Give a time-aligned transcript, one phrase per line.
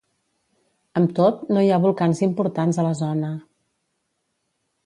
[1.01, 3.33] Amb tot, no hi ha volcans importants a la zona.